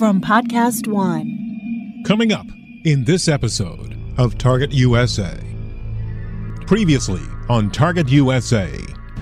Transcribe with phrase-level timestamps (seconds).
[0.00, 2.02] from Podcast One.
[2.06, 2.46] Coming up
[2.86, 5.38] in this episode of Target USA.
[6.66, 8.72] Previously on Target USA.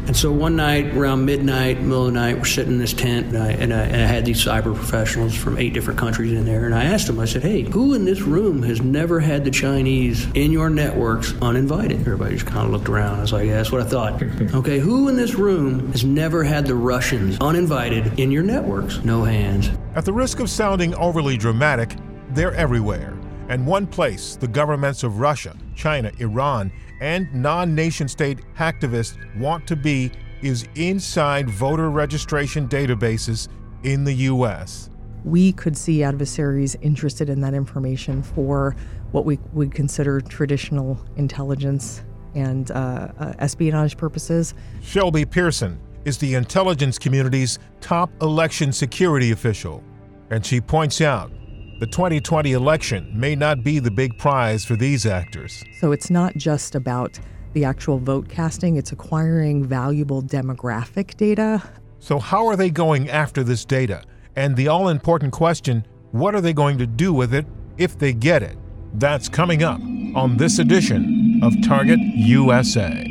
[0.09, 3.27] And so one night around midnight, middle of the night, we're sitting in this tent,
[3.27, 6.47] and I, and I, and I had these cyber professionals from eight different countries in
[6.47, 6.65] there.
[6.65, 9.51] And I asked them, I said, hey, who in this room has never had the
[9.51, 12.01] Chinese in your networks uninvited?
[12.01, 13.19] Everybody just kind of looked around.
[13.19, 14.23] I was like, yeah, that's what I thought.
[14.55, 19.05] okay, who in this room has never had the Russians uninvited in your networks?
[19.05, 19.69] No hands.
[19.95, 21.95] At the risk of sounding overly dramatic,
[22.30, 23.17] they're everywhere.
[23.48, 26.70] And one place the governments of Russia, China, Iran,
[27.01, 30.11] and non nation state hacktivists want to be
[30.43, 33.48] is inside voter registration databases
[33.83, 34.91] in the U.S.
[35.24, 38.77] We could see adversaries interested in that information for
[39.12, 42.02] what we would consider traditional intelligence
[42.35, 44.55] and uh, uh, espionage purposes.
[44.83, 49.83] Shelby Pierson is the intelligence community's top election security official,
[50.30, 51.33] and she points out
[51.78, 55.65] the 2020 election may not be the big prize for these actors.
[55.79, 57.18] So it's not just about
[57.52, 61.62] the actual vote casting, it's acquiring valuable demographic data.
[62.01, 64.05] So, how are they going after this data?
[64.37, 68.12] And the all important question what are they going to do with it if they
[68.12, 68.56] get it?
[68.95, 69.81] That's coming up
[70.15, 73.05] on this edition of Target USA,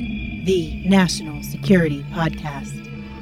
[0.45, 2.73] the National Security Podcast.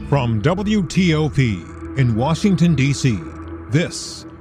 [0.08, 3.20] From WTOP in Washington, D.C.,
[3.70, 4.25] this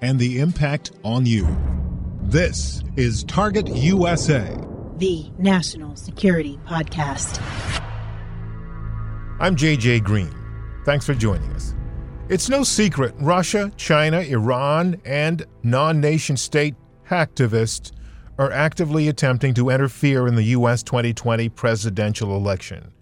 [0.00, 1.46] and the impact on you.
[2.22, 4.56] This is Target USA,
[4.96, 7.40] the National Security Podcast.
[9.40, 10.34] I'm JJ Green.
[10.84, 11.74] Thanks for joining us.
[12.28, 16.74] It's no secret Russia, China, Iran, and non nation state
[17.08, 17.92] hacktivists
[18.38, 20.82] are actively attempting to interfere in the U.S.
[20.82, 22.92] 2020 presidential election.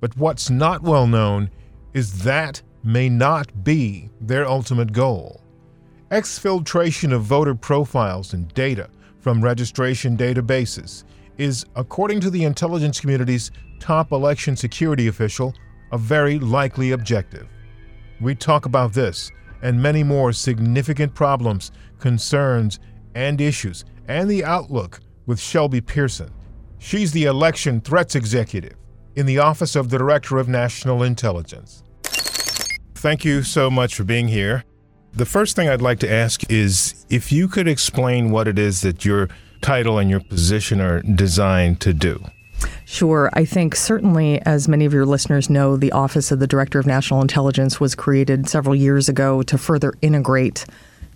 [0.00, 1.50] But what's not well known
[1.92, 5.42] is that may not be their ultimate goal.
[6.10, 11.02] Exfiltration of voter profiles and data from registration databases
[11.36, 13.50] is, according to the intelligence community's
[13.80, 15.52] top election security official,
[15.90, 17.48] a very likely objective.
[18.20, 22.78] We talk about this and many more significant problems, concerns,
[23.16, 26.30] and issues, and the outlook with Shelby Pierson.
[26.78, 28.76] She's the election threats executive
[29.16, 31.82] in the Office of the Director of National Intelligence.
[32.94, 34.62] Thank you so much for being here.
[35.16, 38.82] The first thing I'd like to ask is if you could explain what it is
[38.82, 39.30] that your
[39.62, 42.22] title and your position are designed to do.
[42.84, 43.30] Sure.
[43.32, 46.86] I think certainly, as many of your listeners know, the Office of the Director of
[46.86, 50.66] National Intelligence was created several years ago to further integrate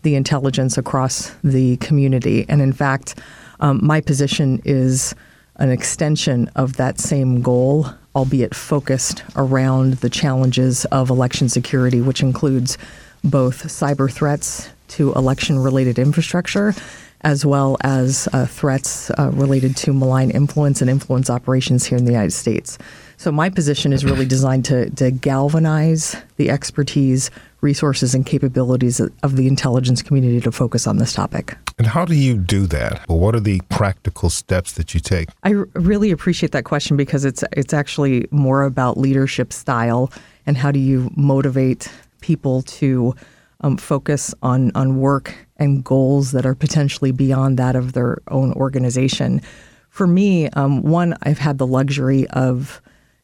[0.00, 2.47] the intelligence across the community.
[2.49, 3.21] And in fact,
[3.61, 5.15] um, my position is
[5.56, 7.87] an extension of that same goal,
[8.17, 12.78] albeit focused around the challenges of election security, which includes
[13.22, 16.75] both cyber threats to election related infrastructure
[17.22, 22.04] as well as uh, threats uh, related to malign influence and influence operations here in
[22.04, 22.78] the United States.
[23.19, 29.37] So, my position is really designed to, to galvanize the expertise, resources, and capabilities of
[29.37, 31.54] the intelligence community to focus on this topic.
[31.76, 33.06] And how do you do that?
[33.08, 35.28] Well, what are the practical steps that you take?
[35.42, 40.10] I r- really appreciate that question because it's it's actually more about leadership style
[40.47, 43.14] and how do you motivate people to
[43.60, 48.53] um, focus on on work and goals that are potentially beyond that of their own
[48.54, 49.42] organization.
[49.91, 52.81] For me, um, one, I've had the luxury of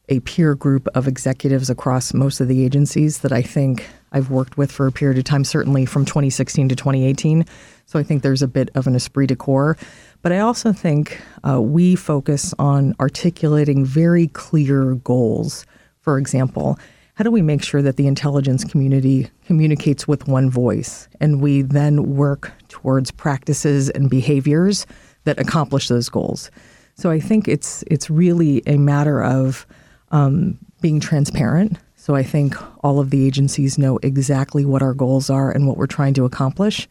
[0.09, 4.57] a peer group of executives across most of the agencies that I think I've worked
[4.57, 7.45] with for a period of time, certainly from 2016 to 2018.
[7.85, 9.77] So I think there's a bit of an esprit de corps.
[10.21, 15.65] But I also think uh, we focus on articulating very clear goals.
[15.99, 16.79] For example,
[17.17, 21.63] how do we make sure that the intelligence community communicates with one voice and we
[21.63, 24.85] then work towards practices and behaviors
[25.23, 26.51] that accomplish those goals?
[26.93, 29.65] So I think it's it's really a matter of
[30.11, 31.79] um, being transparent.
[31.95, 35.75] So I think all of the agencies know exactly what our goals are and what
[35.75, 36.87] we're trying to accomplish,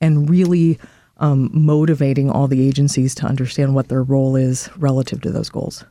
[0.00, 0.78] and really
[1.16, 5.84] um, motivating all the agencies to understand what their role is relative to those goals.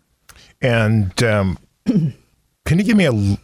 [0.61, 3.37] And um, can you give me a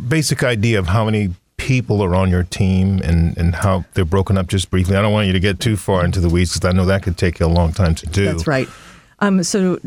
[0.00, 4.38] basic idea of how many people are on your team and, and how they're broken
[4.38, 4.96] up just briefly?
[4.96, 7.02] I don't want you to get too far into the weeds because I know that
[7.02, 8.24] could take you a long time to do.
[8.24, 8.68] That's right.
[9.20, 9.78] Um, so,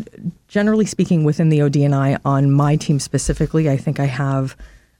[0.47, 4.57] generally speaking, within the ODNI, on my team specifically, I think I have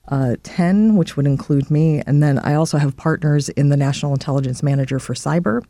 [0.08, 2.02] uh, 10, which would include me.
[2.08, 5.64] And then I also have partners in the National Intelligence Manager for Cyber,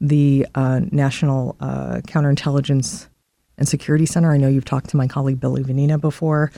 [0.00, 3.08] the uh, National uh, Counterintelligence
[3.58, 4.32] and Security Center.
[4.32, 6.50] I know you've talked to my colleague Bill Evanina before,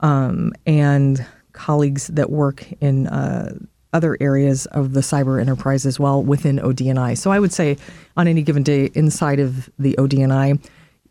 [0.00, 3.54] um, and colleagues that work in uh,
[3.92, 7.16] other areas of the cyber enterprise as well within ODNI.
[7.16, 7.76] So I would say
[8.16, 10.64] on any given day inside of the ODNI,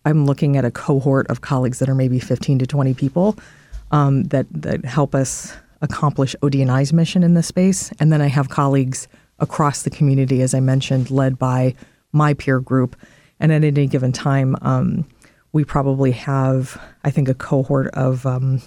[0.05, 3.37] I'm looking at a cohort of colleagues that are maybe 15 to 20 people
[3.91, 8.49] um, that that help us accomplish ODNI's mission in this space, and then I have
[8.49, 9.07] colleagues
[9.39, 11.75] across the community, as I mentioned, led by
[12.11, 12.95] my peer group.
[13.39, 15.07] And at any given time, um,
[15.51, 18.61] we probably have, I think, a cohort of um,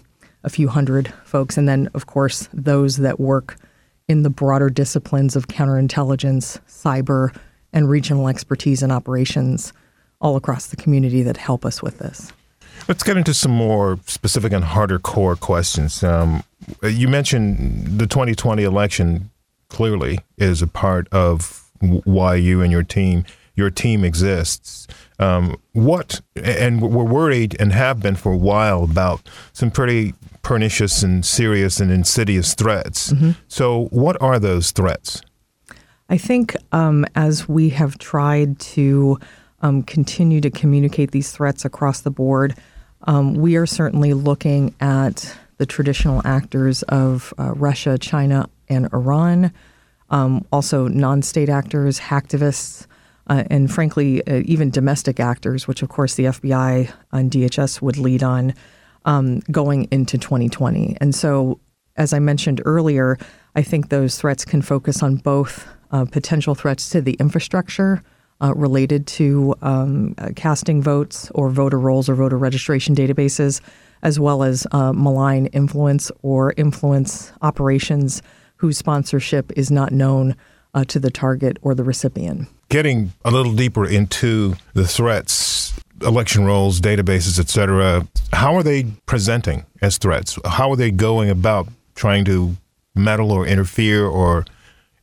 [0.44, 3.56] a few hundred folks, and then of course those that work
[4.08, 7.34] in the broader disciplines of counterintelligence, cyber,
[7.72, 9.72] and regional expertise and operations
[10.20, 12.32] all across the community that help us with this.
[12.88, 16.04] Let's get into some more specific and harder core questions.
[16.04, 16.44] Um,
[16.82, 19.30] you mentioned the 2020 election
[19.68, 23.24] clearly is a part of why you and your team
[23.56, 24.86] your team exists.
[25.18, 29.20] Um, what and we're worried and have been for a while about
[29.52, 30.14] some pretty
[30.44, 33.12] pernicious and serious and insidious threats.
[33.12, 33.32] Mm-hmm.
[33.48, 35.20] So, what are those threats?
[36.08, 39.18] I think um, as we have tried to
[39.64, 42.54] um, continue to communicate these threats across the board.
[43.04, 49.52] Um, we are certainly looking at the traditional actors of uh, Russia, China, and Iran,
[50.10, 52.86] um, also non state actors, hacktivists,
[53.28, 57.96] uh, and frankly, uh, even domestic actors, which of course the FBI and DHS would
[57.96, 58.52] lead on
[59.04, 60.96] um, going into 2020.
[61.00, 61.60] And so,
[61.96, 63.18] as I mentioned earlier,
[63.54, 68.02] I think those threats can focus on both uh, potential threats to the infrastructure
[68.40, 73.60] uh, related to um, uh, casting votes or voter rolls or voter registration databases,
[74.02, 78.22] as well as uh, malign influence or influence operations
[78.56, 80.34] whose sponsorship is not known
[80.74, 82.48] uh, to the target or the recipient.
[82.68, 85.32] Getting a little deeper into the threats,
[86.04, 90.38] election rolls, databases, et cetera, how are they presenting as threats?
[90.44, 92.56] How are they going about trying to
[92.94, 94.44] meddle or interfere or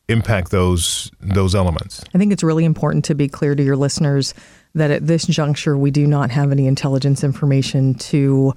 [0.08, 2.04] impact those those elements.
[2.14, 4.34] I think it's really important to be clear to your listeners
[4.74, 8.54] that at this juncture we do not have any intelligence information to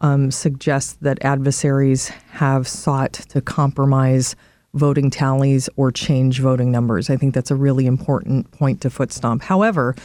[0.00, 4.36] um, suggest that adversaries have sought to compromise
[4.74, 7.10] voting tallies or change voting numbers.
[7.10, 9.42] I think that's a really important point to foot stomp.
[9.42, 9.96] However,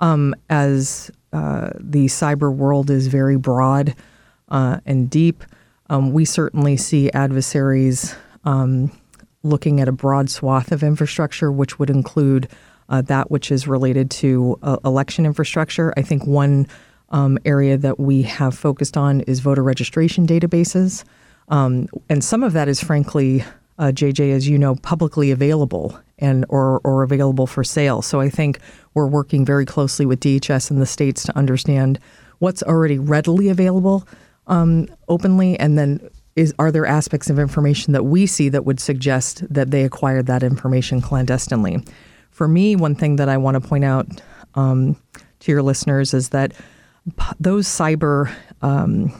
[0.00, 3.94] um, as uh, the cyber world is very broad
[4.50, 5.44] uh, and deep,
[5.88, 8.90] um, we certainly see adversaries um,
[9.42, 12.48] looking at a broad swath of infrastructure, which would include
[12.88, 15.94] uh, that which is related to uh, election infrastructure.
[15.96, 16.66] I think one
[17.10, 21.04] um, area that we have focused on is voter registration databases.
[21.48, 23.44] Um, and some of that is frankly,
[23.80, 28.02] uh, JJ, as you know, publicly available and or, or available for sale.
[28.02, 28.60] So I think
[28.92, 31.98] we're working very closely with DHS and the states to understand
[32.38, 34.06] what's already readily available
[34.46, 38.80] um, openly, and then is are there aspects of information that we see that would
[38.80, 41.82] suggest that they acquired that information clandestinely?
[42.30, 44.06] For me, one thing that I want to point out
[44.54, 44.96] um,
[45.40, 46.52] to your listeners is that
[47.38, 49.12] those cyber um,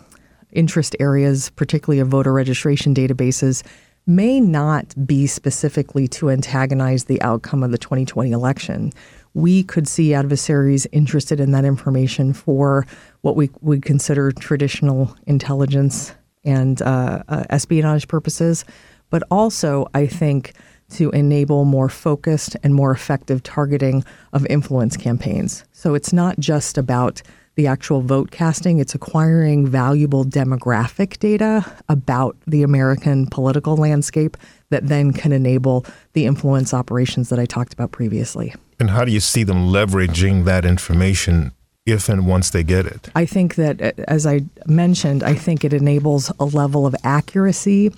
[0.53, 3.63] interest areas, particularly of voter registration databases,
[4.07, 8.93] may not be specifically to antagonize the outcome of the 2020 election.
[9.35, 12.87] We could see adversaries interested in that information for
[13.21, 16.13] what we would consider traditional intelligence
[16.45, 18.65] and uh, uh, espionage purposes,
[19.11, 20.55] but also I think
[20.91, 25.65] to enable more focused and more effective targeting of influence campaigns.
[25.73, 27.23] So it's not just about
[27.61, 34.39] the actual vote casting, it's acquiring valuable demographic data about the American political landscape
[34.71, 38.55] that then can enable the influence operations that I talked about previously.
[38.79, 41.53] And how do you see them leveraging that information
[41.85, 43.11] if and once they get it?
[43.15, 47.93] I think that, uh, as I mentioned, I think it enables a level of accuracy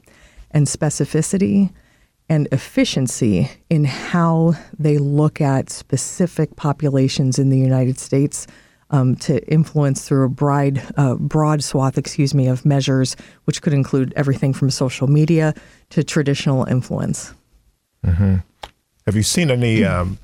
[0.50, 1.70] and specificity
[2.28, 8.48] and efficiency in how they look at specific populations in the United States
[8.92, 13.72] um, to influence through a broad, uh, broad swath, excuse me, of measures, which could
[13.72, 15.54] include everything from social media
[15.90, 17.34] to traditional influence.
[18.06, 18.36] Mm-hmm.
[19.06, 20.18] Have you seen any um,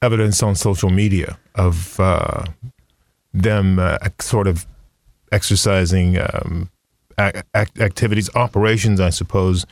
[0.00, 2.44] evidence on social media of uh,
[3.32, 4.66] them uh, sort of
[5.32, 6.70] exercising um,
[7.18, 9.66] act- activities, operations, I suppose,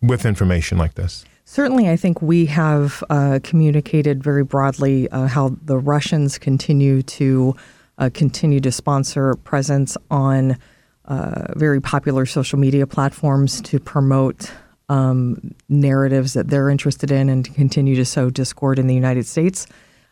[0.00, 1.24] with information like this?
[1.50, 7.56] Certainly, I think we have uh, communicated very broadly uh, how the Russians continue to
[7.96, 10.58] uh, continue to sponsor presence on
[11.06, 14.52] uh, very popular social media platforms to promote
[14.90, 19.26] um, narratives that they're interested in and to continue to sow discord in the United
[19.26, 19.66] States.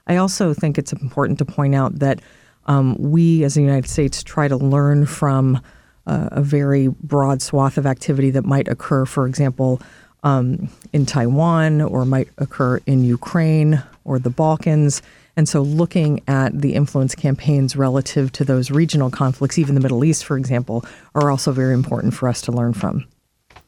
[0.07, 2.23] I also think it's important to point out that
[2.65, 5.61] um, we, as the United States, try to learn from
[6.07, 9.83] uh, a very broad swath of activity that might occur, for example,
[10.23, 15.03] um, in Taiwan or might occur in Ukraine or the Balkans.
[15.37, 20.03] And so, looking at the influence campaigns relative to those regional conflicts, even the Middle
[20.05, 23.07] East, for example, are also very important for us to learn from.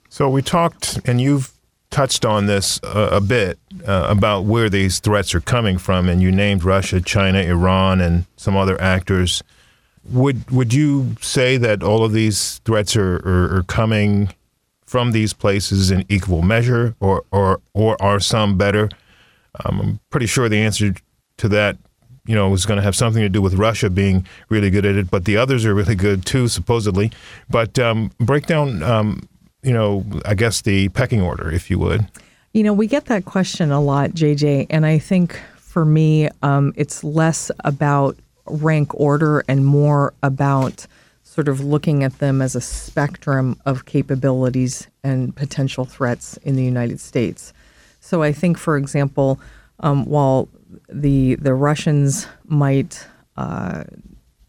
[0.09, 1.52] So, we talked, and you've
[1.90, 6.23] touched on this uh, a bit uh, about where these threats are coming from, and
[6.23, 9.43] you named Russia, China, Iran, and some other actors.
[10.11, 14.31] Would would you say that all of these threats are, are, are coming
[14.88, 18.88] from these places in equal measure, or or or are some better?
[19.62, 20.95] Um, I'm pretty sure the answer
[21.37, 21.76] to that,
[22.25, 24.97] you know, is going to have something to do with Russia being really good at
[24.97, 27.12] it, but the others are really good too, supposedly.
[27.50, 29.28] But um, break down, um,
[29.62, 32.07] you know, I guess the pecking order, if you would.
[32.54, 36.73] You know, we get that question a lot, JJ, and I think for me, um,
[36.76, 38.16] it's less about
[38.47, 40.87] rank order and more about
[41.38, 46.64] sort of looking at them as a spectrum of capabilities and potential threats in the
[46.64, 47.52] United States.
[48.00, 49.38] So I think, for example,
[49.78, 50.49] um, while
[50.88, 53.85] the the Russians might uh,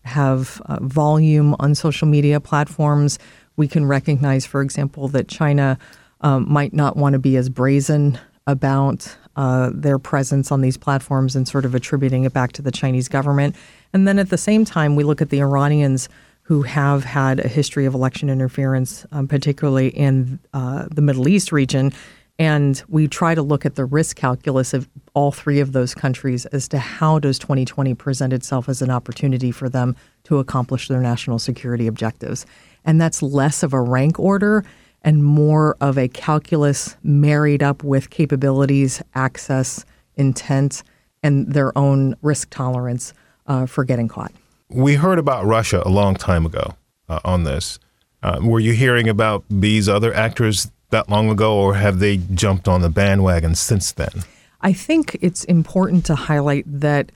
[0.03, 3.19] have uh, volume on social media platforms,
[3.55, 5.77] we can recognize, for example, that China
[6.21, 8.17] um, might not want to be as brazen
[8.47, 12.71] about uh, their presence on these platforms and sort of attributing it back to the
[12.71, 13.55] Chinese government.
[13.93, 16.09] And then at the same time, we look at the Iranians
[16.49, 21.51] who have had a history of election interference, um, particularly in uh, the Middle East
[21.51, 21.93] region.
[22.39, 26.47] And we try to look at the risk calculus of all three of those countries
[26.47, 31.01] as to how does 2020 present itself as an opportunity for them to accomplish their
[31.01, 32.47] national security objectives.
[32.83, 34.65] And that's less of a rank order
[35.03, 40.81] and more of a calculus married up with capabilities, access, intent,
[41.21, 43.13] and their own risk tolerance
[43.45, 44.31] uh, for getting caught.
[44.69, 46.75] We heard about Russia a long time ago
[47.07, 47.79] uh, on this.
[48.21, 52.67] Uh, were you hearing about these other actors that long ago, or have they jumped
[52.67, 54.23] on the bandwagon since then?
[54.61, 57.11] I think it's important to highlight that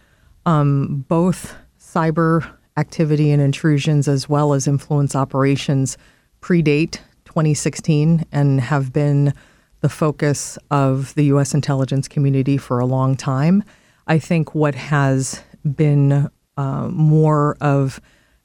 [0.45, 5.97] um, both cyber activity and intrusions, as well as influence operations,
[6.41, 9.33] predate 2016 and have been
[9.81, 11.53] the focus of the U.S.
[11.53, 13.63] intelligence community for a long time.
[14.07, 17.99] I think what has been uh, more of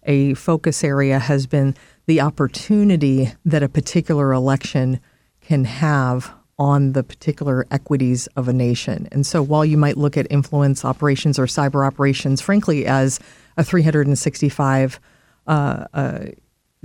[0.04, 1.74] a focus area has been
[2.06, 5.00] the opportunity that a particular election
[5.40, 9.08] can have on the particular equities of a nation.
[9.12, 13.20] And so while you might look at influence operations or cyber operations, frankly, as
[13.56, 14.98] a 365
[15.46, 16.18] uh, uh,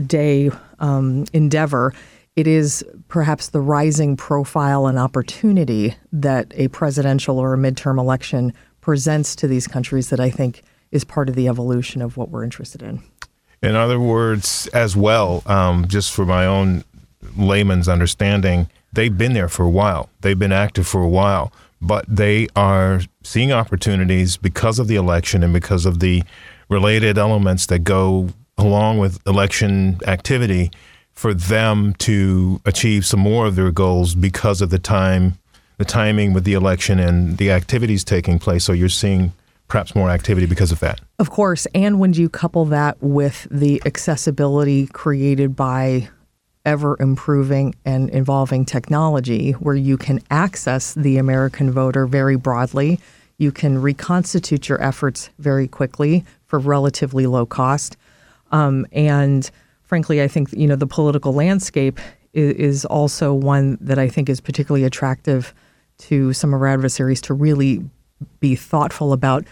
[0.06, 1.94] day um, endeavor,
[2.36, 8.54] it is perhaps the rising profile and opportunity that a presidential or a midterm election
[8.82, 10.64] presents to these countries that I think
[10.94, 13.02] is part of the evolution of what we're interested in.
[13.64, 16.84] In other words, as well, um, just for my own
[17.36, 20.10] layman's understanding, they've been there for a while.
[20.22, 25.44] They've been active for a while, but they are seeing opportunities because of the election
[25.44, 26.24] and because of the
[26.70, 30.70] related elements that go along with election activity
[31.14, 35.38] for them to achieve some more of their goals because of the time
[35.78, 39.34] the timing with the election and the activities taking place so you're seeing
[39.68, 43.82] perhaps more activity because of that of course and when you couple that with the
[43.86, 46.08] accessibility created by
[46.66, 53.00] ever improving and evolving technology where you can access the American voter very broadly.
[53.38, 57.98] You can reconstitute your efforts very quickly for relatively low cost.
[58.52, 59.50] Um, and
[59.82, 62.00] frankly, I think you know the political landscape
[62.34, 65.54] is, is, also one that I think is particularly attractive
[65.98, 67.84] to some of our adversaries to really
[68.40, 69.46] be thoughtful about: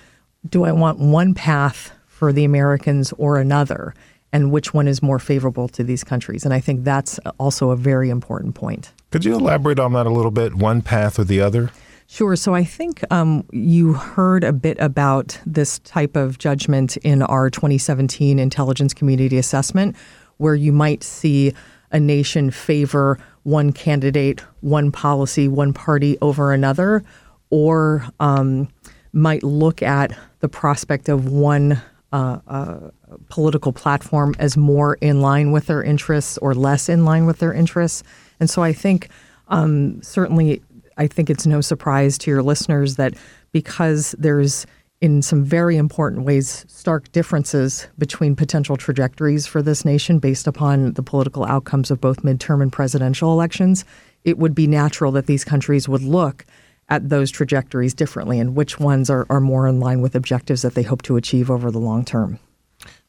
[0.47, 3.93] Do I want one path for the Americans or another?
[4.33, 6.45] and which one is more favorable to these countries.
[6.45, 8.93] And I think that's also a very important point.
[9.11, 11.69] Could you elaborate on that a little bit, one path or the other?
[12.07, 12.35] Sure.
[12.35, 17.49] So I think um, you heard a bit about this type of judgment in our
[17.49, 19.95] 2017 intelligence community assessment,
[20.37, 21.53] where you might see
[21.91, 27.03] a nation favor one candidate, one policy, one party over another,
[27.51, 28.67] or um,
[29.13, 31.79] might look at the prospect of one
[32.11, 32.89] uh, uh,
[33.29, 37.53] political platform as more in line with their interests or less in line with their
[37.53, 38.03] interests.
[38.39, 39.09] And so I think
[39.51, 40.61] Um, certainly,
[41.03, 43.13] I think it's no surprise to your listeners that
[43.51, 44.65] because there's
[45.01, 50.93] in some very important ways stark differences between potential trajectories for this nation based upon
[50.93, 53.83] the political outcomes of both midterm and presidential elections,
[54.23, 56.45] it would be natural that these countries would look
[56.91, 60.75] at those trajectories differently and which ones are, are more in line with objectives that
[60.75, 62.37] they hope to achieve over the long term.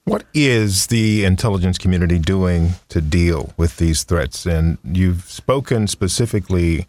[0.05, 4.47] What is the intelligence community doing to deal with these threats?
[4.47, 6.87] And you've spoken specifically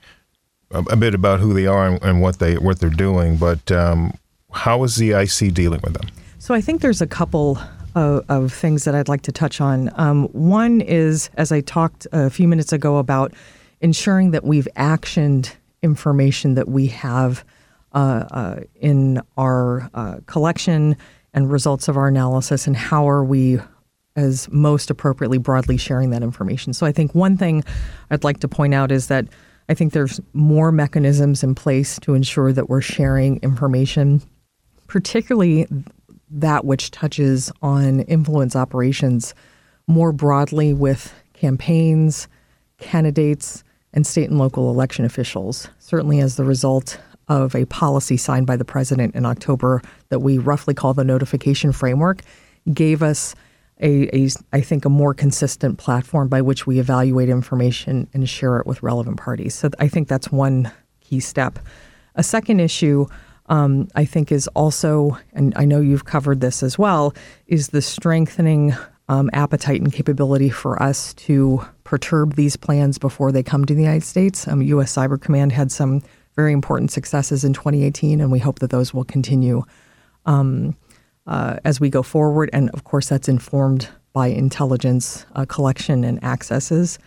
[0.71, 3.71] a, a bit about who they are and, and, what they what they're doing, but
[3.71, 4.13] um,
[4.51, 6.09] how is the IC dealing with them?
[6.39, 7.59] So I think there's a couple
[7.95, 9.91] of, of things that I'd like to touch on.
[9.95, 13.33] Um, one is, as I talked a few minutes ago about
[13.81, 17.45] ensuring that we've actioned information that we have
[17.93, 20.97] uh, uh, in our uh, collection
[21.33, 23.59] and results of our analysis, and how are we
[24.15, 26.73] as most appropriately broadly sharing that information.
[26.73, 27.63] So I think one thing
[28.11, 29.27] I'd like to point out is that
[29.69, 34.21] I think there's more mechanisms in place to ensure that we're sharing information,
[34.87, 35.67] particularly
[36.29, 39.33] that which touches on influence operations
[39.87, 42.27] more broadly with campaigns,
[42.77, 43.63] candidates,
[43.93, 48.57] and state and local election officials, certainly as the result of a policy signed by
[48.57, 52.21] the president in October that we roughly call the notification framework,
[52.73, 53.35] gave us
[53.79, 58.57] a, a, I think, a more consistent platform by which we evaluate information and share
[58.59, 59.55] it with relevant parties.
[59.55, 60.71] So I think that's one
[61.01, 61.59] key step.
[62.15, 63.07] A second issue,
[63.47, 67.13] um, I think, is also, and I know you've covered this as well,
[67.47, 68.75] is the strengthening
[69.09, 73.83] um, appetite and capability for us to perturb these plans before they come to the
[73.83, 74.47] United States.
[74.47, 74.95] Um, U.S.
[74.95, 76.01] Cyber Command had some
[76.35, 79.61] very important successes in 2018, and we hope that those will continue
[80.25, 80.75] um,
[81.27, 82.49] uh, as we go forward.
[82.51, 86.97] And of course, that's informed by intelligence uh, collection and accesses.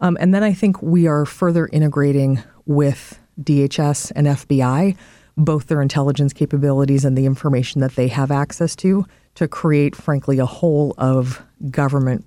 [0.00, 4.96] Um, and then I think we are further integrating with DHS and FBI,
[5.36, 10.38] both their intelligence capabilities and the information that they have access to, to create, frankly,
[10.38, 12.24] a whole of government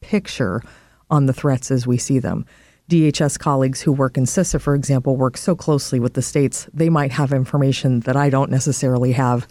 [0.00, 0.62] picture
[1.10, 2.46] on the threats as we see them.
[2.88, 6.88] DHS colleagues who work in CISA, for example, work so closely with the states, they
[6.88, 9.46] might have information that I don't necessarily have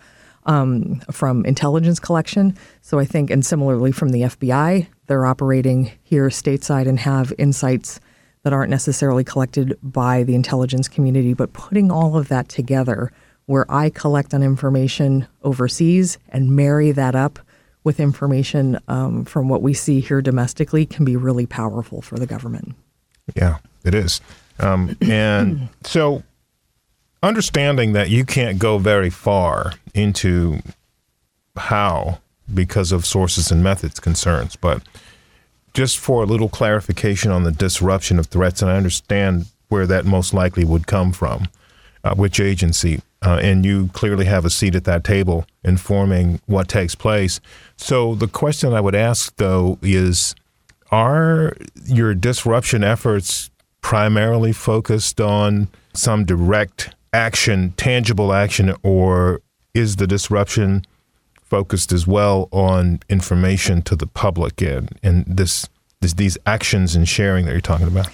[0.45, 2.57] um, from intelligence collection.
[2.81, 7.99] So I think, and similarly from the FBI, they're operating here stateside and have insights
[8.43, 13.11] that aren't necessarily collected by the intelligence community, but putting all of that together
[13.45, 17.39] where I collect on information overseas and marry that up
[17.83, 22.27] with information um, from what we see here domestically can be really powerful for the
[22.27, 22.75] government.
[23.35, 24.21] Yeah, it is.
[24.59, 26.23] Um, and so,
[27.23, 30.59] understanding that you can't go very far into
[31.55, 32.19] how
[32.53, 34.81] because of sources and methods concerns, but
[35.73, 40.05] just for a little clarification on the disruption of threats, and I understand where that
[40.05, 41.47] most likely would come from,
[42.03, 46.67] uh, which agency, uh, and you clearly have a seat at that table informing what
[46.67, 47.39] takes place.
[47.75, 50.35] So the question I would ask, though, is
[50.91, 51.53] are
[51.85, 53.49] your disruption efforts
[53.81, 59.41] primarily focused on some direct action, tangible action, or
[59.73, 60.85] is the disruption
[61.41, 65.67] focused as well on information to the public and, and this,
[66.01, 68.07] this these actions and sharing that you're talking about?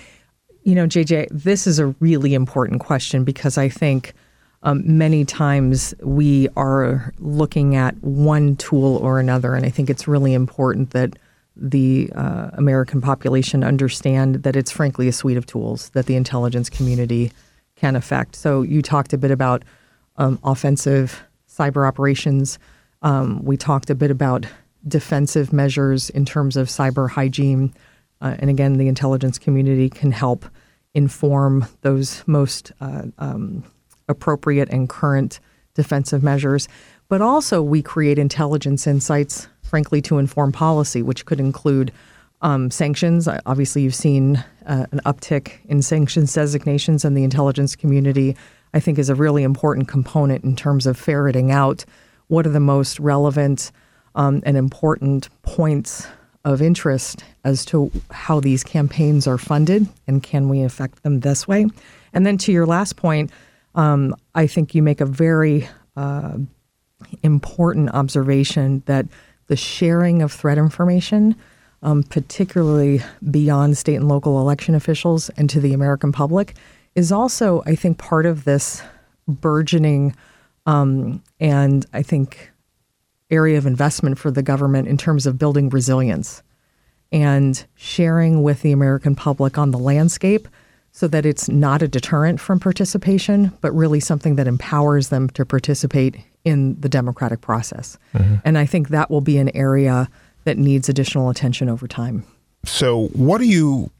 [0.63, 4.13] You know, JJ, this is a really important question because I think
[4.65, 10.07] um, many times we are looking at one tool or another, and I think it's
[10.07, 11.17] really important that
[11.55, 16.69] the uh, American population understand that it's frankly a suite of tools that the intelligence
[16.69, 17.31] community
[17.75, 18.35] can affect.
[18.35, 19.63] So you talked a bit about
[20.17, 22.57] um, offensive cyber operations.
[23.03, 24.47] Um, we talked a bit about
[24.87, 27.71] defensive measures in terms of cyber hygiene.
[28.19, 30.43] Uh, and again, the intelligence community can help
[30.95, 33.63] inform those most uh, um,
[34.07, 35.39] appropriate and current
[35.73, 36.67] defensive measures.
[37.07, 41.91] But also, we create intelligence insights frankly, to inform policy, which could include
[42.41, 43.27] um, sanctions.
[43.45, 48.35] Obviously, you've seen uh, an uptick in sanctions designations, and the intelligence community,
[48.73, 51.83] I think, is a really important component in terms of ferreting out
[52.27, 53.71] what are the most relevant
[54.15, 56.07] um, and important points
[56.45, 61.47] of interest as to how these campaigns are funded and can we affect them this
[61.47, 61.65] way.
[62.13, 63.31] And then to your last point,
[63.75, 66.37] um, I think you make a very uh,
[67.23, 69.05] important observation that
[69.47, 71.35] the sharing of threat information,
[71.83, 76.55] um, particularly beyond state and local election officials and to the American public,
[76.95, 78.81] is also, I think, part of this
[79.27, 80.15] burgeoning
[80.65, 82.51] um, and I think
[83.29, 86.41] area of investment for the government in terms of building resilience
[87.11, 90.47] and sharing with the American public on the landscape
[90.95, 95.45] so that it's not a deterrent from participation, but really something that empowers them to
[95.45, 97.97] participate in the democratic process.
[98.13, 98.35] Mm-hmm.
[98.45, 100.07] And I think that will be an area
[100.45, 102.23] that needs additional attention over time.
[102.63, 103.91] So, what do you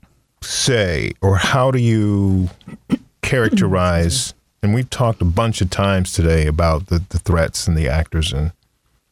[0.42, 2.50] say, or how do you
[3.22, 4.34] characterize?
[4.64, 8.32] and we've talked a bunch of times today about the, the threats and the actors
[8.32, 8.54] and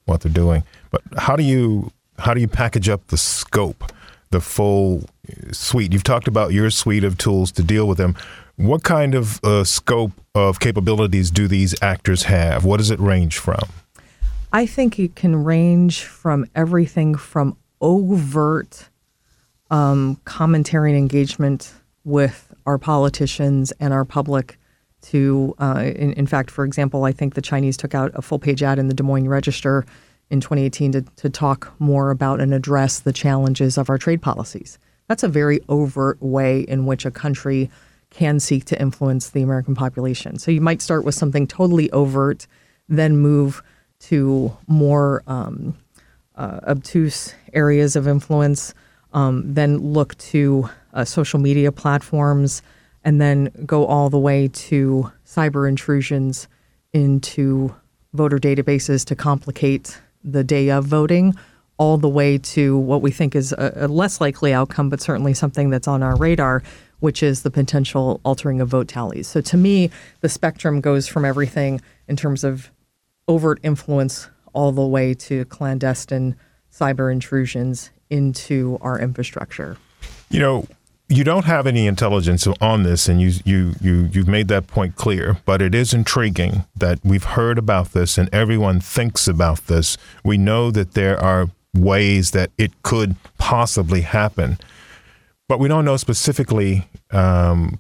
[0.06, 0.64] what they're doing.
[0.90, 3.92] But how do you how do you package up the scope,
[4.30, 5.04] the full
[5.52, 5.94] suite?
[5.94, 8.16] You've talked about your suite of tools to deal with them.
[8.56, 12.66] What kind of uh, scope of capabilities do these actors have?
[12.66, 13.64] What does it range from?
[14.52, 18.90] I think it can range from everything from overt
[19.72, 24.60] um, commentary and engagement with our politicians and our public
[25.02, 28.40] to, uh, in, in, fact, for example, I think the Chinese took out a full
[28.40, 29.86] page ad in the Des Moines Register
[30.30, 34.78] in 2018 to, to talk more about and address the challenges of our trade policies.
[35.08, 37.70] That's a very overt way in which a country
[38.10, 40.38] can seek to influence the American population.
[40.38, 42.48] So you might start with something totally overt,
[42.88, 43.64] then move
[44.02, 45.76] to more um,
[46.36, 48.74] uh, obtuse areas of influence,
[49.14, 52.62] um, then look to uh, social media platforms,
[53.04, 56.48] and then go all the way to cyber intrusions
[56.94, 57.74] into
[58.14, 61.34] voter databases to complicate the day of voting,
[61.84, 65.34] all the way to what we think is a, a less likely outcome, but certainly
[65.34, 66.64] something that's on our radar,
[67.02, 69.28] which is the potential altering of vote tallies.
[69.28, 69.90] So to me,
[70.22, 72.72] the spectrum goes from everything in terms of
[73.28, 76.38] overt influence all the way to clandestine
[76.72, 79.76] cyber intrusions into our infrastructure.
[80.30, 80.68] You know,
[81.10, 84.96] you don't have any intelligence on this, and you you you you've made that point
[84.96, 85.38] clear.
[85.44, 89.98] But it is intriguing that we've heard about this, and everyone thinks about this.
[90.24, 94.58] We know that there are ways that it could possibly happen,
[95.48, 97.80] but we don't know specifically um,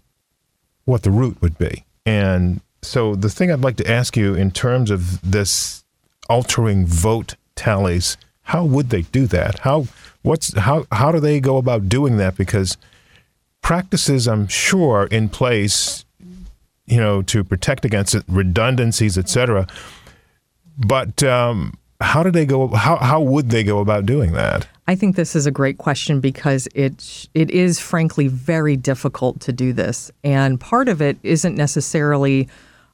[0.85, 1.85] what the route would be.
[2.05, 5.83] And so, the thing I'd like to ask you in terms of this
[6.29, 9.59] altering vote tallies, how would they do that?
[9.59, 9.87] How
[10.21, 12.35] what's how how do they go about doing that?
[12.35, 12.77] Because
[13.61, 16.03] practices, I'm sure, in place,
[16.85, 19.65] you know, to protect against redundancies, et cetera.
[20.77, 22.67] But um, how do they go?
[22.67, 24.67] How how would they go about doing that?
[24.87, 29.53] I think this is a great question because it it is frankly very difficult to
[29.53, 32.47] do this, and part of it isn't necessarily.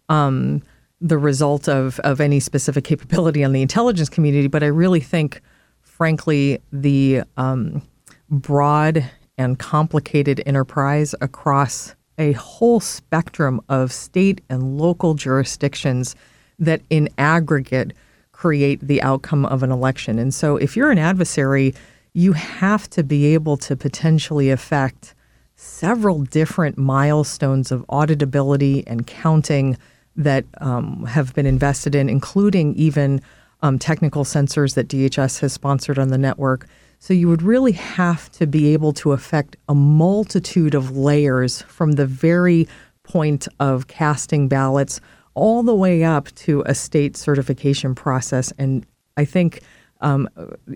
[0.07, 0.63] Um,
[1.01, 5.41] the result of, of any specific capability on the intelligence community, but I really think,
[5.81, 7.81] frankly, the um,
[8.29, 16.15] broad and complicated enterprise across a whole spectrum of state and local jurisdictions
[16.59, 17.93] that in aggregate
[18.39, 20.17] create the outcome of an election.
[20.17, 21.75] And so if you're an adversary,
[22.13, 25.13] you have to be able to potentially affect
[25.57, 29.77] several different milestones of auditability and counting
[30.15, 33.21] that um, have been invested in, including even
[33.61, 36.65] um, technical sensors that DHS has sponsored on the network
[36.99, 41.93] so you would really have to be able to affect a multitude of layers from
[41.93, 42.67] the very
[43.03, 44.99] point of casting ballots
[45.39, 48.53] all the way up to a state certification process.
[48.57, 48.85] And
[49.17, 49.61] I think
[50.01, 50.29] um,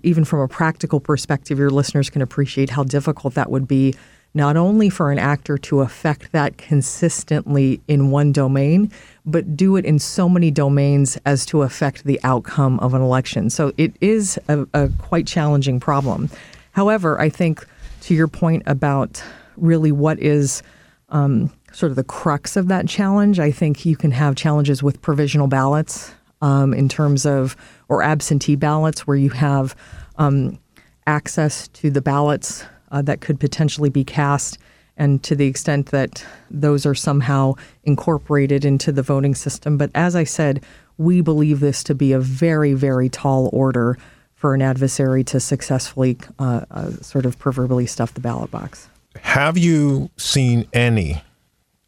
[0.04, 3.96] even from a practical perspective, your listeners can appreciate how difficult that would be
[4.34, 8.92] not only for an actor to affect that consistently in one domain,
[9.26, 13.50] but do it in so many domains as to affect the outcome of an election.
[13.50, 16.30] So it is a, a quite challenging problem.
[16.72, 17.66] However, I think
[18.02, 19.24] to your point about
[19.56, 20.64] really what is
[21.10, 25.02] um, sort of the crux of that challenge, I think you can have challenges with
[25.02, 27.58] provisional ballots um, in terms of,
[27.90, 29.76] or absentee ballots where you have
[30.18, 30.60] um,
[31.08, 34.58] access to the ballots uh, that could potentially be cast.
[34.96, 39.76] And to the extent that those are somehow incorporated into the voting system.
[39.76, 40.64] But as I said,
[41.00, 43.98] we believe this to be a very, very tall order
[44.36, 48.88] for an adversary to successfully uh, uh, sort of proverbially stuff the ballot box.
[49.22, 51.24] Have you seen any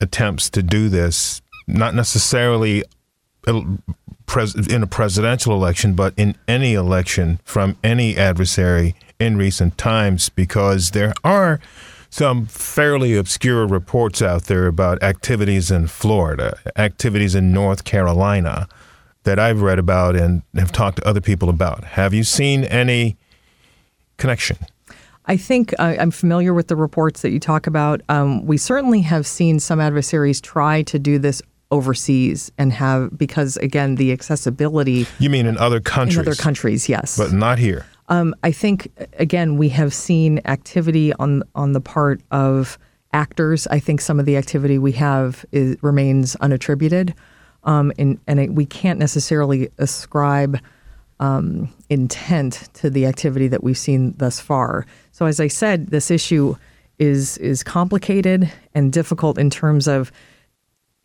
[0.02, 2.84] attempts to do this, not necessarily
[3.48, 3.84] in
[4.84, 11.14] a presidential election, but in any election from any adversary in recent times because there
[11.24, 11.60] are
[12.10, 18.68] some fairly obscure reports out there about activities in Florida, activities in North Carolina
[19.24, 21.84] that I've read about and have talked to other people about.
[21.84, 23.18] Have you seen any
[24.18, 24.58] connection?
[25.28, 28.02] I think uh, I'm familiar with the reports that you talk about.
[28.10, 33.58] Um, we certainly have seen some adversaries try to do this overseas and have because
[33.58, 35.08] again the accessibility.
[35.20, 36.18] You mean in other countries?
[36.18, 37.86] In other countries, yes, but not here.
[38.08, 42.78] Um, I think again we have seen activity on on the part of
[43.14, 43.66] actors.
[43.68, 47.14] I think some of the activity we have is, remains unattributed,
[47.64, 50.60] um, and, and it, we can't necessarily ascribe
[51.20, 54.86] um, intent to the activity that we've seen thus far.
[55.12, 56.56] So, as I said, this issue
[57.00, 60.12] is is complicated and difficult in terms of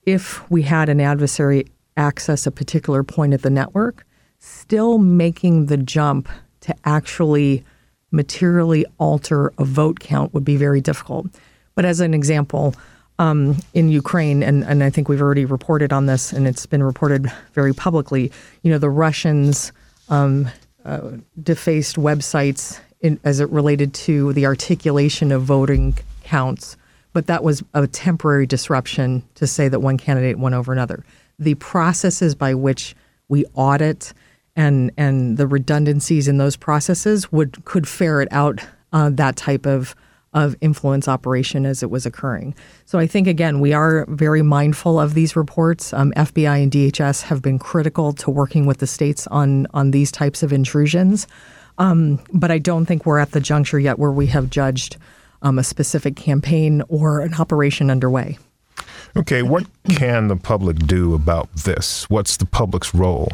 [0.04, 4.06] if we had an adversary access a particular point at the network,
[4.38, 6.28] still making the jump
[6.60, 7.64] to actually
[8.10, 11.26] materially alter a vote count would be very difficult.
[11.74, 12.74] But as an example,
[13.18, 16.82] um, in Ukraine, and, and I think we've already reported on this, and it's been
[16.82, 18.32] reported very publicly.
[18.62, 19.72] You know, the Russians
[20.10, 20.50] um,
[20.84, 26.76] uh, defaced websites in, as it related to the articulation of voting counts,
[27.12, 31.04] but that was a temporary disruption to say that one candidate won over another.
[31.38, 32.94] The processes by which
[33.28, 34.12] we audit
[34.56, 38.60] and and the redundancies in those processes would could ferret out
[38.92, 39.94] uh, that type of
[40.32, 42.54] of influence operation as it was occurring.
[42.84, 45.92] So I think again we are very mindful of these reports.
[45.92, 50.12] Um, FBI and DHS have been critical to working with the states on on these
[50.12, 51.26] types of intrusions,
[51.78, 54.96] um, but I don't think we're at the juncture yet where we have judged
[55.42, 58.38] um, a specific campaign or an operation underway.
[59.16, 62.08] Okay, what can the public do about this?
[62.08, 63.32] What's the public's role?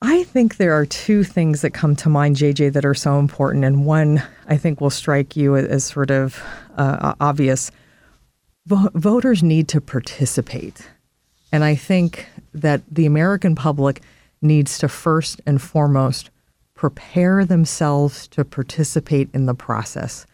[0.00, 3.64] I think there are two things that come to mind, JJ, that are so important.
[3.64, 6.40] And one I think will strike you as sort of
[6.76, 7.72] uh, obvious.
[8.66, 10.88] V- voters need to participate.
[11.50, 14.02] And I think that the American public
[14.40, 16.30] needs to first and foremost
[16.74, 20.26] prepare themselves to participate in the process.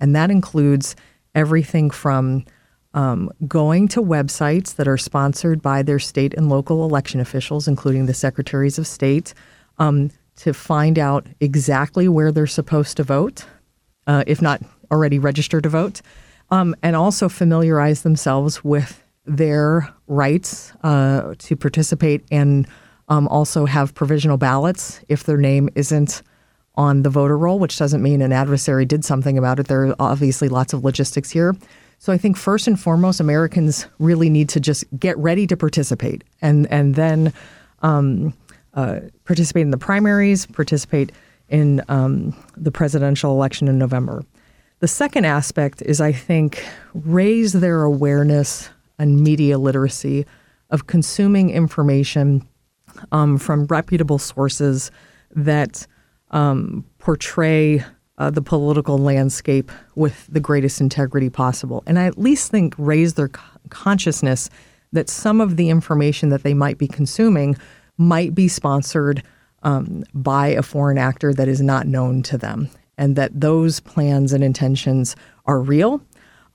[0.00, 0.96] And that includes
[1.34, 2.46] everything from
[2.94, 8.06] um, going to websites that are sponsored by their state and local election officials, including
[8.06, 9.32] the secretaries of state,
[9.78, 13.44] um, to find out exactly where they're supposed to vote,
[14.06, 16.00] uh, if not already registered to vote,
[16.50, 22.66] um, and also familiarize themselves with their rights uh, to participate and
[23.08, 26.22] um, also have provisional ballots if their name isn't
[26.76, 29.68] on the voter roll, which doesn't mean an adversary did something about it.
[29.68, 31.54] There are obviously lots of logistics here.
[32.00, 36.24] So I think first and foremost, Americans really need to just get ready to participate,
[36.40, 37.30] and and then
[37.82, 38.32] um,
[38.72, 41.12] uh, participate in the primaries, participate
[41.50, 44.24] in um, the presidential election in November.
[44.78, 50.24] The second aspect is, I think, raise their awareness and media literacy
[50.70, 52.48] of consuming information
[53.12, 54.90] um, from reputable sources
[55.32, 55.86] that
[56.30, 57.84] um, portray
[58.20, 61.82] uh, the political landscape with the greatest integrity possible.
[61.86, 63.30] And I at least think raise their
[63.70, 64.50] consciousness
[64.92, 67.56] that some of the information that they might be consuming
[67.96, 69.22] might be sponsored
[69.62, 74.34] um, by a foreign actor that is not known to them, and that those plans
[74.34, 76.02] and intentions are real.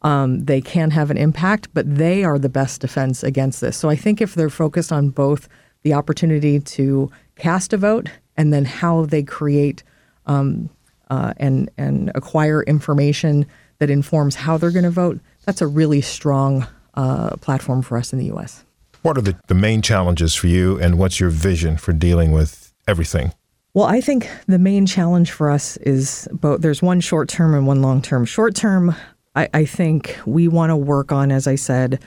[0.04, 3.76] Um, they can have an impact, but they are the best defense against this.
[3.76, 5.48] So I think if they're focused on both
[5.82, 9.84] the opportunity to cast a vote and then how they create
[10.28, 10.70] um,
[11.10, 13.46] uh, and and acquire information
[13.80, 18.14] that informs how they're going to vote, that's a really strong uh, platform for us
[18.14, 18.64] in the U.S.
[19.02, 22.74] What are the, the main challenges for you, and what's your vision for dealing with
[22.88, 23.34] everything?
[23.74, 26.62] Well, I think the main challenge for us is both.
[26.62, 28.26] There's one short term and one long term.
[28.26, 28.96] Short term,
[29.36, 32.02] I, I, think we want to work on, as I said,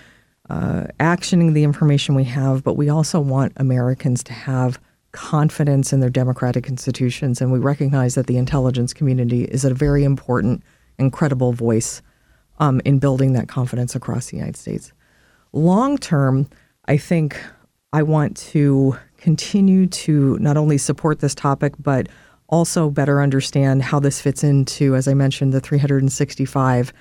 [0.49, 4.81] uh, actioning the information we have, but we also want Americans to have
[5.19, 7.41] confidence in their democratic institutions.
[7.41, 10.63] And we recognize that the intelligence community is a very important
[10.97, 12.03] and credible voice
[12.61, 14.93] um, in building that confidence across the United States.
[15.53, 16.49] Long term,
[16.87, 17.37] I think
[17.93, 22.09] I want to continue to not only support this topic, but
[22.49, 26.93] also better understand how this fits into, as I mentioned, the 365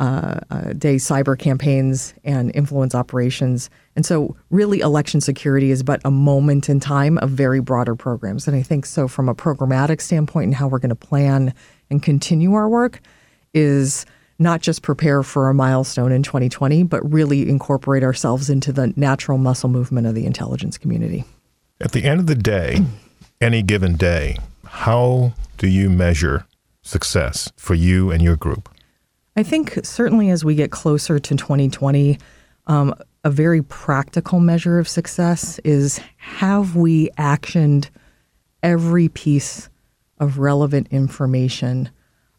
[0.00, 3.68] uh, uh, day cyber campaigns and influence operations.
[3.94, 8.48] And so, really, election security is but a moment in time of very broader programs.
[8.48, 11.52] And I think so, from a programmatic standpoint, and how we're going to plan
[11.90, 13.02] and continue our work,
[13.52, 14.06] is
[14.38, 19.36] not just prepare for a milestone in 2020, but really incorporate ourselves into the natural
[19.36, 21.24] muscle movement of the intelligence community.
[21.78, 22.80] At the end of the day,
[23.38, 26.46] any given day, how do you measure
[26.80, 28.70] success for you and your group?
[29.36, 32.18] I think certainly as we get closer to 2020,
[32.66, 37.90] um, a very practical measure of success is have we actioned
[38.62, 39.68] every piece
[40.18, 41.90] of relevant information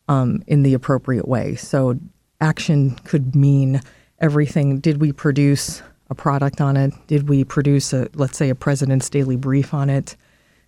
[0.07, 1.55] um, in the appropriate way?
[1.55, 1.99] So,
[2.39, 3.81] action could mean
[4.19, 4.79] everything.
[4.79, 6.93] Did we produce a product on it?
[7.07, 10.15] Did we produce a, let's say, a president's daily brief on it?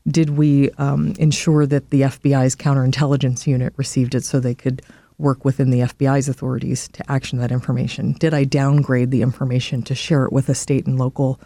[0.07, 4.81] Did we um, ensure that the FBI's counterintelligence unit received it so they could
[5.17, 8.13] work within the FBI's authorities to action that information?
[8.13, 11.39] Did I downgrade the information to share it with a state and local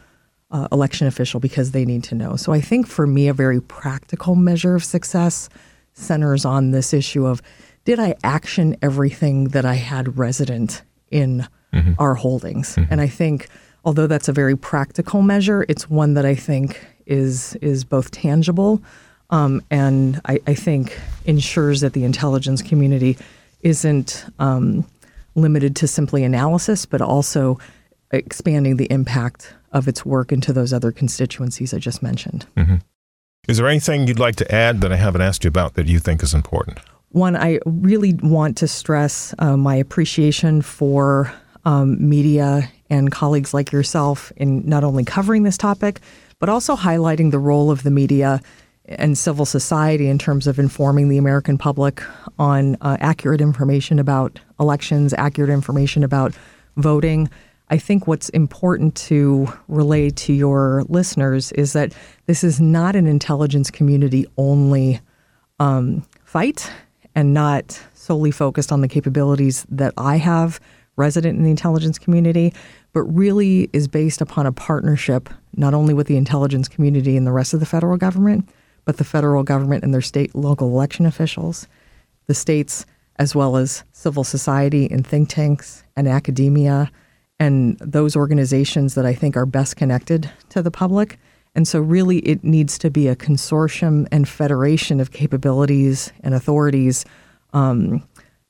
[0.49, 2.36] uh, election official because they need to know?
[2.36, 5.49] So I think for me, a very practical measure of success
[5.93, 7.41] centers on this issue of
[7.86, 11.93] did I action everything that I had resident in mm-hmm.
[11.99, 12.75] our holdings?
[12.75, 12.91] Mm-hmm.
[12.91, 13.47] And I think
[13.86, 18.82] although that's a very practical measure, it's one that I think is is both tangible
[19.30, 23.17] um, and I, I, think ensures that the intelligence community
[23.67, 24.88] isn't um,
[25.36, 27.60] limited to simply analysis, but also
[28.12, 32.45] expanding the impact of its work into those other constituencies I just mentioned.
[32.56, 32.77] Mm-hmm.
[33.49, 35.99] Is there anything you'd like to add that I haven't asked you about that you
[35.99, 36.80] think is important?
[37.10, 41.34] One, I really want to stress uh, my appreciation for
[41.65, 45.99] um, media and colleagues like yourself in not only covering this topic,
[46.39, 48.41] but also highlighting the role of the media
[48.88, 52.02] and civil society in terms of informing the American public
[52.39, 56.34] on uh, accurate information about elections, accurate information about
[56.78, 57.30] voting.
[57.69, 61.93] I think what's important to relay to your listeners is that
[62.26, 65.02] this is not an intelligence community only
[65.60, 66.71] um, fight
[67.13, 70.62] and not solely focused on the capabilities that I have
[70.95, 72.54] resident in the intelligence community,
[72.93, 77.32] but really is based upon a partnership not only with the intelligence community and the
[77.32, 78.47] rest of the federal government,
[78.88, 81.67] but the federal government and their state local election officials,
[82.28, 82.86] the states,
[83.17, 86.89] as well as civil society and think tanks and academia
[87.38, 91.19] and those organizations that I think are best connected to the public.
[91.54, 97.04] And so, really, it needs to be a consortium and federation of capabilities and authorities
[97.52, 98.08] um,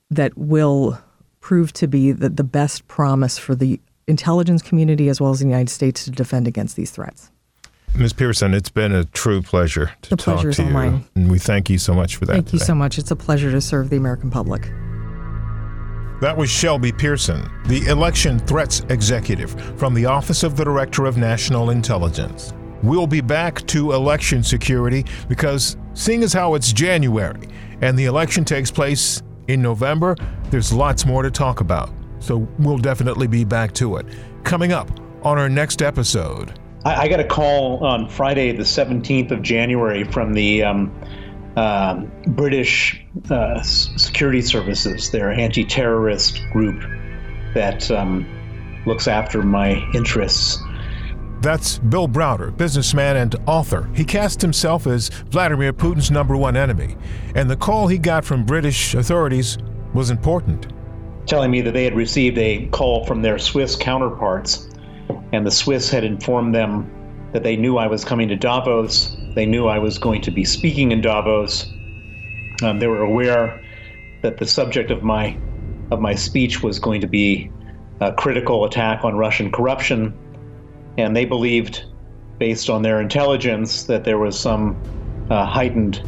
[0.08, 1.00] that will
[1.40, 5.46] prove to be the, the best promise for the intelligence community as well as the
[5.46, 7.32] United States to defend against these threats.
[7.96, 8.12] Ms.
[8.12, 10.70] Pierson, it's been a true pleasure to the talk to you.
[10.70, 11.04] Mine.
[11.14, 12.32] And we thank you so much for that.
[12.32, 12.58] Thank today.
[12.58, 12.98] you so much.
[12.98, 14.70] It's a pleasure to serve the American public.
[16.20, 21.16] That was Shelby Pierson, the Election Threats Executive from the Office of the Director of
[21.16, 22.52] National Intelligence.
[22.82, 27.48] We'll be back to election security because, seeing as how it's January
[27.82, 30.16] and the election takes place in November,
[30.50, 31.90] there's lots more to talk about.
[32.20, 34.06] So we'll definitely be back to it.
[34.44, 34.90] Coming up
[35.22, 36.58] on our next episode.
[36.84, 40.92] I, I got a call on Friday, the 17th of January, from the um,
[41.56, 41.94] uh,
[42.28, 46.80] British uh, Security Services, their anti terrorist group
[47.54, 48.26] that um,
[48.86, 50.62] looks after my interests.
[51.40, 53.88] That's Bill Browder, businessman and author.
[53.94, 56.96] He cast himself as Vladimir Putin's number one enemy,
[57.34, 59.56] and the call he got from British authorities
[59.94, 60.72] was important.
[61.26, 64.67] Telling me that they had received a call from their Swiss counterparts
[65.32, 66.90] and the Swiss had informed them
[67.32, 69.16] that they knew I was coming to Davos.
[69.34, 71.70] They knew I was going to be speaking in Davos.
[72.62, 73.62] Um, they were aware
[74.22, 75.36] that the subject of my
[75.90, 77.50] of my speech was going to be
[78.00, 80.12] a critical attack on Russian corruption,
[80.98, 81.84] and they believed,
[82.38, 84.76] based on their intelligence, that there was some
[85.30, 86.02] uh, heightened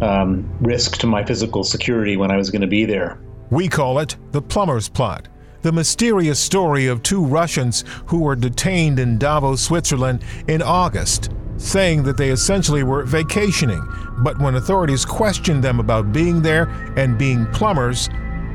[0.00, 3.18] um, risk to my physical security when I was going to be there.
[3.50, 5.28] We call it the plumber's plot
[5.66, 12.04] the mysterious story of two Russians who were detained in Davos, Switzerland in August, saying
[12.04, 13.82] that they essentially were vacationing.
[14.18, 18.08] But when authorities questioned them about being there and being plumbers,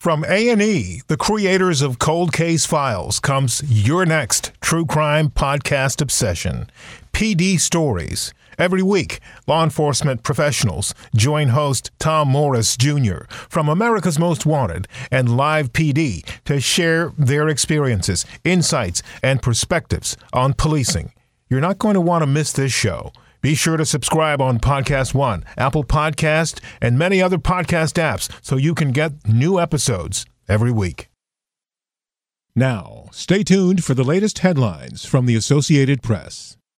[0.00, 6.70] From A&E, the creators of Cold Case Files, comes your next true crime podcast obsession,
[7.12, 13.20] PD Stories Every week, law enforcement professionals join host Tom Morris Jr.
[13.48, 20.52] from America's Most Wanted and Live PD to share their experiences, insights, and perspectives on
[20.52, 21.14] policing.
[21.48, 23.14] You're not going to want to miss this show.
[23.40, 28.56] Be sure to subscribe on Podcast One, Apple Podcast, and many other podcast apps so
[28.56, 31.08] you can get new episodes every week.
[32.54, 36.58] Now, stay tuned for the latest headlines from the Associated Press.